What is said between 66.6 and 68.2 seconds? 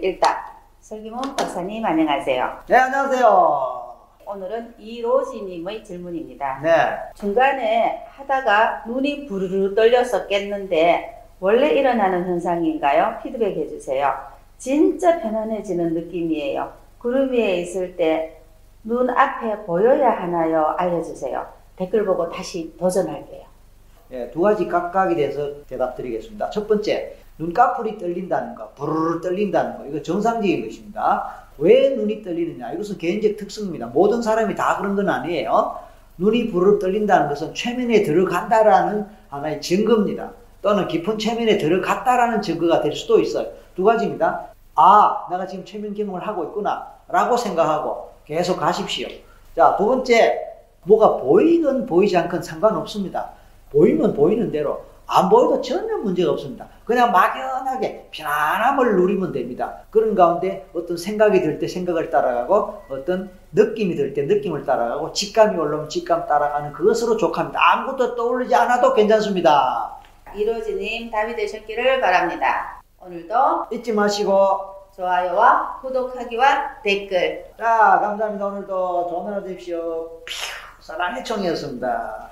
그것으로 족합니다. 아무것도